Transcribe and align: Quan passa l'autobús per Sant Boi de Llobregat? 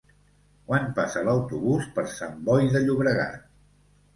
Quan 0.69 0.87
passa 0.99 1.21
l'autobús 1.27 1.91
per 1.99 2.07
Sant 2.15 2.41
Boi 2.49 2.67
de 2.77 2.83
Llobregat? 2.87 3.37